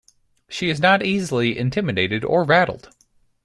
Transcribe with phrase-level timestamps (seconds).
[0.49, 2.89] She is not easily intimidated or rattled.